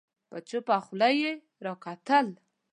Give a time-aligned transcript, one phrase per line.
[0.29, 1.31] په چوپه خوله يې
[1.65, 2.27] راکتل